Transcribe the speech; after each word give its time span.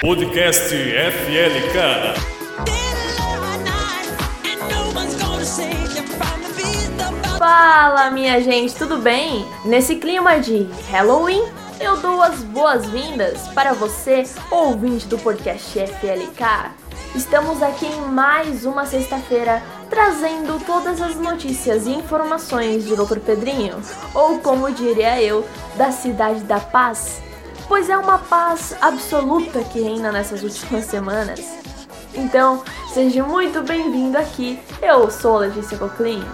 Podcast 0.00 0.74
FLK. 0.74 1.78
Fala, 7.38 8.10
minha 8.10 8.40
gente, 8.40 8.74
tudo 8.74 8.96
bem? 8.96 9.44
Nesse 9.66 9.96
clima 9.96 10.40
de 10.40 10.66
Halloween, 10.90 11.42
eu 11.78 11.98
dou 11.98 12.22
as 12.22 12.42
boas-vindas 12.42 13.46
para 13.48 13.74
você, 13.74 14.24
ouvinte 14.50 15.06
do 15.06 15.18
podcast 15.18 15.78
FLK. 15.78 16.70
Estamos 17.14 17.62
aqui 17.62 17.84
em 17.84 18.00
mais 18.00 18.64
uma 18.64 18.86
sexta-feira 18.86 19.62
trazendo 19.90 20.64
todas 20.64 21.02
as 21.02 21.16
notícias 21.16 21.86
e 21.86 21.90
informações 21.90 22.86
de 22.86 22.96
Dr. 22.96 23.18
Pedrinho, 23.18 23.76
ou 24.14 24.38
como 24.38 24.72
diria 24.72 25.20
eu, 25.20 25.46
da 25.76 25.92
cidade 25.92 26.40
da 26.44 26.58
paz, 26.58 27.20
pois 27.70 27.88
é 27.88 27.96
uma 27.96 28.18
paz 28.18 28.74
absoluta 28.80 29.62
que 29.62 29.80
reina 29.80 30.10
nessas 30.10 30.42
últimas 30.42 30.86
semanas. 30.86 31.40
Então, 32.12 32.64
seja 32.92 33.22
muito 33.22 33.62
bem-vindo 33.62 34.18
aqui. 34.18 34.58
Eu 34.82 35.08
sou 35.08 35.36
a 35.36 35.40
Letícia 35.42 35.78
Coclinho. 35.78 36.26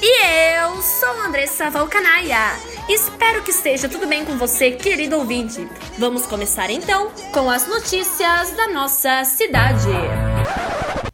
E 0.00 0.58
eu 0.60 0.80
sou 0.80 1.22
Andressa 1.22 1.70
Valcanaia. 1.70 2.56
Espero 2.88 3.42
que 3.42 3.50
esteja 3.50 3.88
tudo 3.88 4.06
bem 4.06 4.24
com 4.24 4.38
você, 4.38 4.70
querido 4.70 5.16
ouvinte. 5.18 5.68
Vamos 5.98 6.24
começar 6.24 6.70
então 6.70 7.10
com 7.32 7.50
as 7.50 7.66
notícias 7.66 8.52
da 8.52 8.68
nossa 8.68 9.24
cidade. 9.24 9.88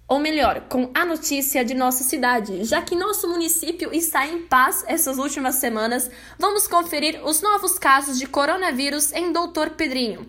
Ou 0.09 0.21
melhor, 0.21 0.61
com 0.69 0.89
a 0.95 1.05
notícia 1.05 1.65
de 1.65 1.75
nossa 1.75 2.05
cidade. 2.05 2.63
Já 2.63 2.81
que 2.81 2.95
nosso 2.95 3.29
município 3.29 3.93
está 3.93 4.25
em 4.25 4.43
paz 4.43 4.85
essas 4.87 5.19
últimas 5.19 5.57
semanas, 5.57 6.09
vamos 6.39 6.69
conferir 6.69 7.21
os 7.25 7.43
novos 7.43 7.77
casos 7.77 8.17
de 8.17 8.25
coronavírus 8.27 9.13
em 9.13 9.33
Doutor 9.33 9.71
Pedrinho. 9.71 10.25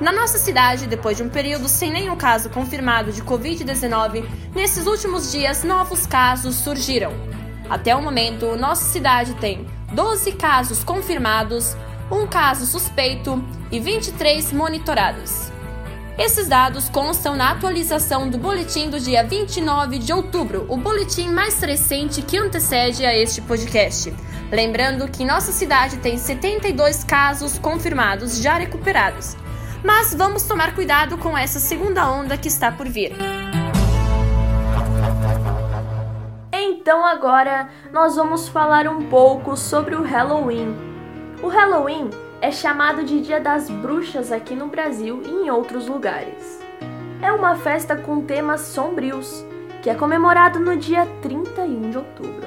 Na 0.00 0.12
nossa 0.12 0.38
cidade, 0.38 0.86
depois 0.86 1.16
de 1.16 1.24
um 1.24 1.28
período 1.28 1.68
sem 1.68 1.90
nenhum 1.90 2.14
caso 2.14 2.48
confirmado 2.50 3.10
de 3.10 3.20
Covid-19, 3.22 4.24
nesses 4.54 4.86
últimos 4.86 5.32
dias 5.32 5.64
novos 5.64 6.06
casos 6.06 6.54
surgiram. 6.54 7.12
Até 7.68 7.96
o 7.96 8.00
momento, 8.00 8.54
nossa 8.54 8.84
cidade 8.84 9.34
tem 9.34 9.66
12 9.92 10.30
casos 10.36 10.84
confirmados, 10.84 11.76
um 12.08 12.24
caso 12.24 12.64
suspeito 12.66 13.44
e 13.72 13.80
23 13.80 14.52
monitorados. 14.52 15.57
Esses 16.18 16.48
dados 16.48 16.88
constam 16.88 17.36
na 17.36 17.52
atualização 17.52 18.28
do 18.28 18.38
boletim 18.38 18.90
do 18.90 18.98
dia 18.98 19.22
29 19.22 20.00
de 20.00 20.12
outubro, 20.12 20.66
o 20.68 20.76
boletim 20.76 21.28
mais 21.28 21.60
recente 21.60 22.22
que 22.22 22.36
antecede 22.36 23.06
a 23.06 23.14
este 23.14 23.40
podcast. 23.40 24.12
Lembrando 24.50 25.06
que 25.06 25.24
nossa 25.24 25.52
cidade 25.52 25.98
tem 25.98 26.18
72 26.18 27.04
casos 27.04 27.56
confirmados 27.56 28.42
já 28.42 28.54
recuperados. 28.54 29.36
Mas 29.84 30.12
vamos 30.12 30.42
tomar 30.42 30.74
cuidado 30.74 31.16
com 31.18 31.38
essa 31.38 31.60
segunda 31.60 32.10
onda 32.10 32.36
que 32.36 32.48
está 32.48 32.72
por 32.72 32.88
vir. 32.88 33.12
Então 36.52 37.06
agora 37.06 37.68
nós 37.92 38.16
vamos 38.16 38.48
falar 38.48 38.88
um 38.88 39.08
pouco 39.08 39.56
sobre 39.56 39.94
o 39.94 40.02
Halloween. 40.02 40.74
O 41.40 41.46
Halloween 41.46 42.10
é 42.40 42.52
chamado 42.52 43.02
de 43.02 43.20
Dia 43.20 43.40
das 43.40 43.68
Bruxas 43.68 44.30
aqui 44.30 44.54
no 44.54 44.68
Brasil 44.68 45.22
e 45.24 45.28
em 45.28 45.50
outros 45.50 45.88
lugares. 45.88 46.60
É 47.20 47.32
uma 47.32 47.56
festa 47.56 47.96
com 47.96 48.20
temas 48.20 48.60
sombrios, 48.60 49.44
que 49.82 49.90
é 49.90 49.94
comemorado 49.94 50.60
no 50.60 50.76
dia 50.76 51.04
31 51.20 51.90
de 51.90 51.98
outubro. 51.98 52.46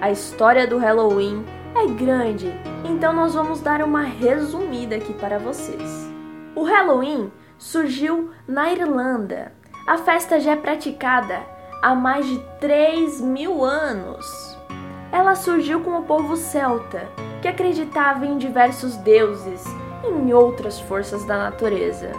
A 0.00 0.10
história 0.10 0.66
do 0.66 0.76
Halloween 0.76 1.44
é 1.74 1.86
grande, 1.86 2.52
então 2.84 3.12
nós 3.12 3.34
vamos 3.34 3.60
dar 3.60 3.82
uma 3.82 4.02
resumida 4.02 4.96
aqui 4.96 5.14
para 5.14 5.38
vocês. 5.38 6.10
O 6.56 6.64
Halloween 6.64 7.30
surgiu 7.58 8.30
na 8.48 8.72
Irlanda. 8.72 9.52
A 9.86 9.98
festa 9.98 10.40
já 10.40 10.52
é 10.52 10.56
praticada 10.56 11.40
há 11.80 11.94
mais 11.94 12.26
de 12.26 12.38
3 12.60 13.20
mil 13.20 13.64
anos. 13.64 14.26
Ela 15.12 15.36
surgiu 15.36 15.80
com 15.80 15.98
o 15.98 16.02
povo 16.02 16.36
celta, 16.36 17.08
acreditava 17.50 18.24
em 18.26 18.38
diversos 18.38 18.96
deuses 18.96 19.64
e 20.04 20.08
em 20.08 20.32
outras 20.32 20.80
forças 20.80 21.24
da 21.24 21.36
natureza. 21.36 22.12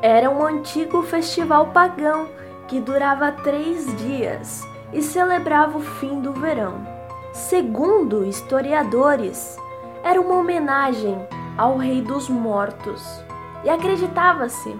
Era 0.00 0.30
um 0.30 0.44
antigo 0.44 1.02
festival 1.02 1.66
pagão 1.68 2.28
que 2.68 2.80
durava 2.80 3.32
três 3.32 3.86
dias 3.96 4.62
e 4.92 5.02
celebrava 5.02 5.78
o 5.78 5.82
fim 5.82 6.20
do 6.20 6.32
verão. 6.32 6.86
Segundo 7.32 8.24
historiadores, 8.24 9.56
era 10.02 10.20
uma 10.20 10.36
homenagem 10.36 11.18
ao 11.56 11.76
Rei 11.76 12.00
dos 12.00 12.28
Mortos 12.28 13.22
e 13.64 13.70
acreditava-se 13.70 14.76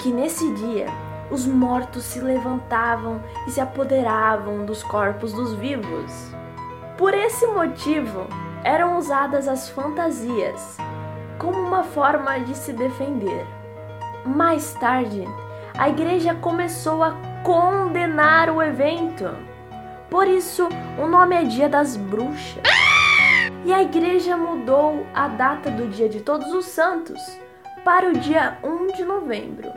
que 0.00 0.12
nesse 0.12 0.52
dia 0.54 0.86
os 1.30 1.46
mortos 1.46 2.04
se 2.04 2.20
levantavam 2.20 3.20
e 3.46 3.50
se 3.50 3.60
apoderavam 3.60 4.64
dos 4.64 4.82
corpos 4.82 5.32
dos 5.32 5.52
vivos. 5.54 6.32
Por 6.96 7.14
esse 7.14 7.46
motivo, 7.46 8.26
eram 8.64 8.98
usadas 8.98 9.48
as 9.48 9.68
fantasias 9.68 10.76
como 11.38 11.58
uma 11.58 11.82
forma 11.82 12.38
de 12.40 12.56
se 12.56 12.72
defender. 12.72 13.46
Mais 14.24 14.74
tarde, 14.74 15.24
a 15.76 15.88
igreja 15.88 16.34
começou 16.34 17.02
a 17.02 17.14
condenar 17.44 18.50
o 18.50 18.62
evento. 18.62 19.30
Por 20.10 20.26
isso, 20.26 20.68
o 20.98 21.06
nome 21.06 21.36
é 21.36 21.44
Dia 21.44 21.68
das 21.68 21.96
Bruxas. 21.96 22.62
E 23.64 23.72
a 23.72 23.82
igreja 23.82 24.36
mudou 24.36 25.06
a 25.14 25.28
data 25.28 25.70
do 25.70 25.88
Dia 25.88 26.08
de 26.08 26.20
Todos 26.20 26.52
os 26.52 26.66
Santos 26.66 27.20
para 27.84 28.08
o 28.08 28.12
dia 28.12 28.58
1 28.62 28.86
de 28.88 29.04
novembro 29.04 29.70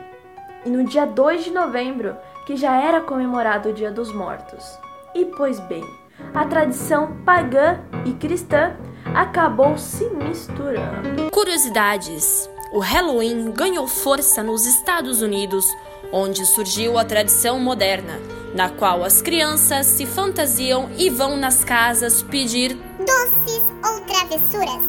e 0.64 0.70
no 0.70 0.84
dia 0.84 1.06
2 1.06 1.44
de 1.44 1.50
novembro, 1.50 2.16
que 2.46 2.56
já 2.56 2.80
era 2.80 3.00
comemorado 3.00 3.70
o 3.70 3.72
Dia 3.72 3.90
dos 3.90 4.12
Mortos. 4.12 4.78
E 5.14 5.24
pois 5.24 5.58
bem, 5.60 5.84
a 6.34 6.44
tradição 6.44 7.16
pagã 7.24 7.80
e 8.04 8.12
cristã 8.12 8.74
acabou 9.14 9.76
se 9.76 10.04
misturando. 10.10 11.30
Curiosidades: 11.30 12.48
o 12.72 12.78
Halloween 12.78 13.50
ganhou 13.52 13.86
força 13.86 14.42
nos 14.42 14.66
Estados 14.66 15.20
Unidos, 15.20 15.66
onde 16.10 16.44
surgiu 16.46 16.98
a 16.98 17.04
tradição 17.04 17.60
moderna, 17.60 18.18
na 18.54 18.70
qual 18.70 19.04
as 19.04 19.20
crianças 19.20 19.86
se 19.86 20.06
fantasiam 20.06 20.90
e 20.96 21.10
vão 21.10 21.36
nas 21.36 21.64
casas 21.64 22.22
pedir 22.22 22.74
doces 22.98 23.62
ou 23.84 24.00
travessuras. 24.06 24.82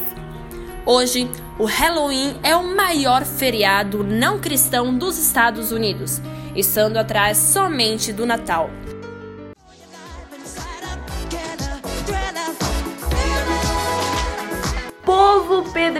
Hoje, 0.86 1.30
o 1.58 1.64
Halloween 1.64 2.38
é 2.42 2.54
o 2.54 2.74
maior 2.76 3.24
feriado 3.24 4.04
não 4.04 4.38
cristão 4.38 4.96
dos 4.96 5.18
Estados 5.18 5.72
Unidos, 5.72 6.20
estando 6.54 6.98
atrás 6.98 7.38
somente 7.38 8.12
do 8.12 8.26
Natal. 8.26 8.68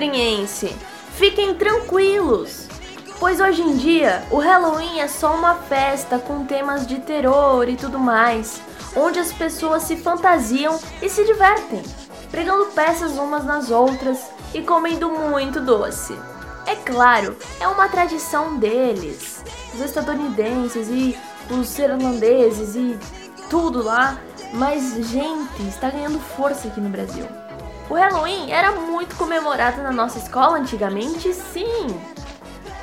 Pedrinhense, 0.04 0.76
fiquem 1.15 1.54
tranquilos, 1.54 2.69
pois 3.19 3.41
hoje 3.41 3.62
em 3.62 3.75
dia 3.75 4.22
o 4.31 4.37
Halloween 4.37 5.00
é 5.00 5.09
só 5.09 5.34
uma 5.34 5.54
festa 5.54 6.19
com 6.19 6.44
temas 6.44 6.87
de 6.87 6.98
terror 7.00 7.66
e 7.70 7.75
tudo 7.75 7.98
mais, 7.98 8.60
onde 8.94 9.19
as 9.19 9.32
pessoas 9.32 9.84
se 9.84 9.97
fantasiam 9.97 10.78
e 11.00 11.09
se 11.09 11.25
divertem, 11.25 11.82
pregando 12.31 12.66
peças 12.66 13.12
umas 13.12 13.47
nas 13.47 13.70
outras 13.70 14.19
e 14.53 14.60
comendo 14.60 15.09
muito 15.09 15.59
doce. 15.59 16.15
É 16.66 16.76
claro, 16.76 17.34
é 17.59 17.66
uma 17.66 17.88
tradição 17.88 18.59
deles. 18.59 19.42
Os 19.72 19.81
estadunidenses 19.81 20.88
e 20.88 21.16
os 21.50 21.78
irlandeses 21.78 22.76
e 22.76 22.98
tudo 23.48 23.82
lá, 23.82 24.19
mas 24.53 24.97
gente, 25.09 25.62
está 25.66 25.88
ganhando 25.88 26.21
força 26.21 26.69
aqui 26.69 26.78
no 26.78 26.91
Brasil. 26.91 27.26
O 27.89 27.95
Halloween 27.95 28.50
era 28.50 28.72
muito 28.72 29.15
comemorado 29.16 29.83
na 29.83 29.92
nossa 29.92 30.19
escola 30.19 30.59
antigamente, 30.59 31.33
sim. 31.34 31.86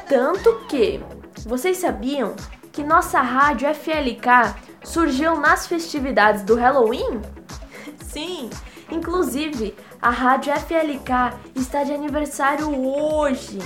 Tanto 0.08 0.66
que 0.68 1.04
vocês 1.46 1.78
sabiam 1.78 2.36
que 2.72 2.84
nossa 2.84 3.20
rádio 3.22 3.68
FLK 3.74 4.54
surgiu 4.84 5.40
nas 5.40 5.66
festividades 5.68 6.44
do 6.44 6.56
Halloween? 6.56 7.22
Sim, 8.04 8.50
inclusive 8.92 9.74
a 10.02 10.10
Rádio 10.10 10.52
FLK 10.54 11.38
está 11.56 11.84
de 11.84 11.94
aniversário 11.94 12.68
hoje. 12.76 13.60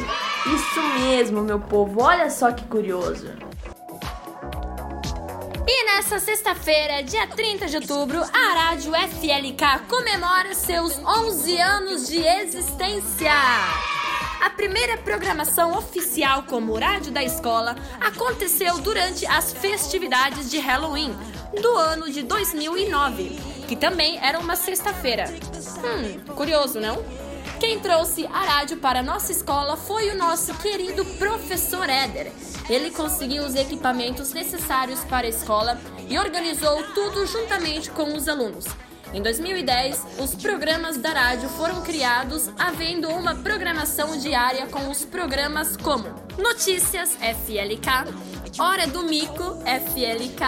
Isso 0.46 0.84
mesmo, 1.00 1.42
meu 1.42 1.60
povo. 1.60 2.04
Olha 2.04 2.30
só 2.30 2.52
que 2.52 2.64
curioso. 2.66 3.28
Nessa 6.06 6.20
sexta-feira, 6.24 7.02
dia 7.02 7.26
30 7.26 7.66
de 7.66 7.78
outubro, 7.78 8.22
a 8.22 8.54
Rádio 8.54 8.92
FLK 8.94 9.88
comemora 9.90 10.54
seus 10.54 11.00
11 11.00 11.60
anos 11.60 12.08
de 12.08 12.20
existência. 12.20 13.32
A 14.40 14.48
primeira 14.52 15.00
programação 15.00 15.76
oficial 15.76 16.44
como 16.44 16.78
rádio 16.78 17.12
da 17.12 17.24
escola 17.24 17.76
aconteceu 18.00 18.78
durante 18.82 19.26
as 19.26 19.52
festividades 19.54 20.52
de 20.52 20.60
Halloween 20.60 21.12
do 21.60 21.76
ano 21.76 22.12
de 22.12 22.22
2009, 22.22 23.40
que 23.68 23.76
também 23.76 24.20
era 24.24 24.38
uma 24.38 24.56
sexta-feira. 24.56 25.26
Hum, 25.84 26.36
curioso, 26.36 26.80
não? 26.80 27.04
Quem 27.60 27.80
trouxe 27.80 28.28
a 28.28 28.44
rádio 28.44 28.78
para 28.78 29.00
a 29.00 29.04
nossa 29.04 29.32
escola 29.32 29.76
foi 29.76 30.12
o 30.12 30.18
nosso 30.18 30.54
querido 30.56 31.04
professor 31.18 31.90
Éder. 31.90 32.32
Ele 32.70 32.92
conseguiu 32.92 33.44
os 33.44 33.56
equipamentos 33.56 34.34
necessários 34.34 35.04
para 35.06 35.26
a 35.26 35.30
escola 35.30 35.80
e 36.10 36.18
organizou 36.18 36.84
tudo 36.94 37.26
juntamente 37.26 37.90
com 37.92 38.16
os 38.16 38.28
alunos. 38.28 38.66
Em 39.14 39.22
2010, 39.22 40.20
os 40.20 40.36
programas 40.36 40.98
da 40.98 41.12
rádio 41.12 41.48
foram 41.50 41.82
criados, 41.82 42.50
havendo 42.58 43.08
uma 43.10 43.34
programação 43.36 44.18
diária 44.18 44.68
com 44.68 44.90
os 44.90 45.06
programas 45.06 45.78
como 45.78 46.04
Notícias 46.38 47.16
FLK, 47.16 48.14
Hora 48.60 48.88
do 48.88 49.04
Mico 49.04 49.58
FLK, 49.64 50.44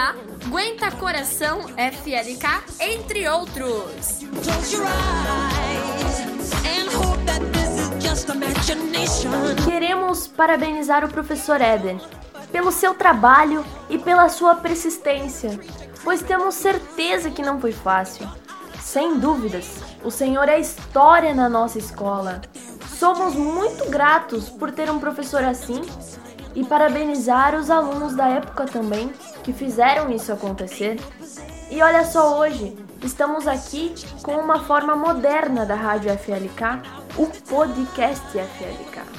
Aguenta 0.46 0.90
Coração 0.92 1.62
FLK, 1.68 2.80
entre 2.80 3.28
outros. 3.28 4.20
Queremos 9.64 10.26
parabenizar 10.28 11.04
o 11.04 11.08
professor 11.08 11.60
Eden 11.60 11.98
pelo 12.52 12.72
seu 12.72 12.94
trabalho 12.94 13.64
e 13.88 13.98
pela 13.98 14.28
sua 14.28 14.56
persistência, 14.56 15.58
pois 16.02 16.22
temos 16.22 16.54
certeza 16.54 17.30
que 17.30 17.42
não 17.42 17.60
foi 17.60 17.72
fácil. 17.72 18.28
Sem 18.80 19.18
dúvidas, 19.18 19.82
o 20.02 20.10
Senhor 20.10 20.48
é 20.48 20.58
história 20.58 21.34
na 21.34 21.48
nossa 21.48 21.78
escola. 21.78 22.40
Somos 22.88 23.34
muito 23.34 23.88
gratos 23.90 24.48
por 24.48 24.72
ter 24.72 24.90
um 24.90 24.98
professor 24.98 25.44
assim 25.44 25.82
e 26.54 26.64
parabenizar 26.64 27.54
os 27.54 27.70
alunos 27.70 28.14
da 28.14 28.28
época 28.28 28.64
também 28.64 29.12
que 29.44 29.52
fizeram 29.52 30.10
isso 30.10 30.32
acontecer. 30.32 30.98
E 31.70 31.82
olha 31.82 32.04
só 32.04 32.38
hoje, 32.38 32.76
estamos 33.02 33.46
aqui 33.46 33.94
com 34.22 34.32
uma 34.36 34.60
forma 34.60 34.96
moderna 34.96 35.66
da 35.66 35.74
Rádio 35.74 36.10
FLK, 36.18 36.82
o 37.16 37.26
podcast 37.48 38.26
FLK. 38.32 39.17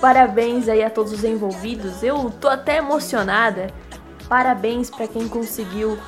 Parabéns 0.00 0.68
aí 0.68 0.82
a 0.82 0.90
todos 0.90 1.12
os 1.12 1.24
envolvidos, 1.24 2.02
eu 2.02 2.30
tô 2.40 2.48
até 2.48 2.78
emocionada. 2.78 3.68
Parabéns 4.28 4.90
para 4.90 5.06
quem 5.06 5.28
conseguiu 5.28 5.98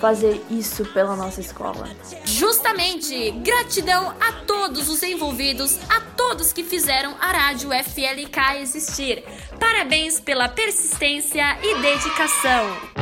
fazer 0.00 0.42
isso 0.50 0.84
pela 0.86 1.14
nossa 1.14 1.40
escola. 1.40 1.86
Justamente, 2.24 3.30
gratidão 3.42 4.14
a 4.20 4.32
todos 4.46 4.88
os 4.88 5.02
envolvidos, 5.02 5.78
a 5.90 6.00
todos 6.16 6.52
que 6.52 6.64
fizeram 6.64 7.14
a 7.20 7.30
Rádio 7.30 7.70
FLK 7.70 8.60
existir. 8.62 9.22
Parabéns 9.58 10.18
pela 10.18 10.48
persistência 10.48 11.58
e 11.62 11.82
dedicação. 11.82 12.99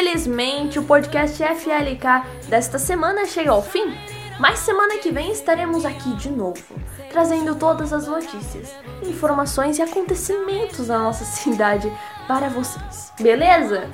Infelizmente, 0.00 0.78
o 0.78 0.82
podcast 0.82 1.36
FLK 1.44 2.48
desta 2.48 2.78
semana 2.78 3.26
chega 3.26 3.50
ao 3.50 3.62
fim, 3.62 3.94
mas 4.38 4.60
semana 4.60 4.96
que 4.96 5.12
vem 5.12 5.30
estaremos 5.30 5.84
aqui 5.84 6.14
de 6.14 6.30
novo, 6.30 6.64
trazendo 7.10 7.54
todas 7.54 7.92
as 7.92 8.06
notícias, 8.06 8.74
informações 9.02 9.78
e 9.78 9.82
acontecimentos 9.82 10.86
da 10.86 10.98
nossa 10.98 11.26
cidade 11.36 11.92
para 12.26 12.48
vocês. 12.48 13.12
Beleza? 13.20 13.90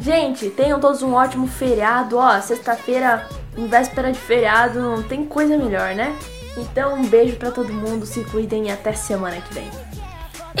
Gente, 0.00 0.48
tenham 0.48 0.78
todos 0.78 1.02
um 1.02 1.14
ótimo 1.14 1.48
feriado. 1.48 2.18
Ó, 2.18 2.40
sexta-feira, 2.40 3.28
em 3.56 3.66
véspera 3.66 4.12
de 4.12 4.18
feriado, 4.18 4.80
não 4.80 5.02
tem 5.02 5.24
coisa 5.24 5.58
melhor, 5.58 5.92
né? 5.92 6.16
Então, 6.56 6.94
um 6.94 7.04
beijo 7.04 7.34
para 7.34 7.50
todo 7.50 7.72
mundo, 7.72 8.06
se 8.06 8.22
cuidem 8.26 8.68
e 8.68 8.70
até 8.70 8.92
semana 8.92 9.40
que 9.40 9.54
vem. 9.54 9.87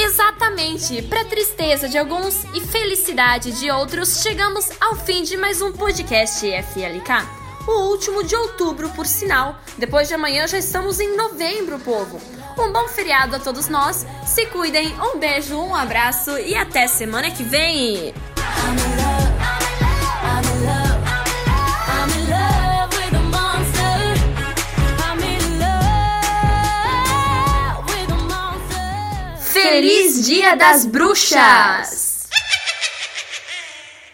Exatamente, 0.00 1.02
para 1.02 1.24
tristeza 1.24 1.88
de 1.88 1.98
alguns 1.98 2.44
e 2.54 2.60
felicidade 2.60 3.50
de 3.50 3.68
outros, 3.68 4.22
chegamos 4.22 4.70
ao 4.80 4.94
fim 4.94 5.24
de 5.24 5.36
mais 5.36 5.60
um 5.60 5.72
podcast 5.72 6.46
FLK. 6.72 7.26
O 7.66 7.90
último 7.90 8.22
de 8.22 8.36
outubro, 8.36 8.88
por 8.90 9.06
sinal. 9.06 9.58
Depois 9.76 10.06
de 10.06 10.14
amanhã 10.14 10.46
já 10.46 10.56
estamos 10.56 11.00
em 11.00 11.16
novembro, 11.16 11.80
povo. 11.80 12.20
Um 12.56 12.72
bom 12.72 12.86
feriado 12.86 13.34
a 13.34 13.40
todos 13.40 13.68
nós. 13.68 14.06
Se 14.24 14.46
cuidem, 14.46 14.94
um 15.02 15.18
beijo, 15.18 15.58
um 15.58 15.74
abraço 15.74 16.38
e 16.38 16.54
até 16.54 16.86
semana 16.86 17.32
que 17.32 17.42
vem. 17.42 18.14
Dia 30.28 30.56
das 30.56 30.84
Bruxas! 30.84 32.07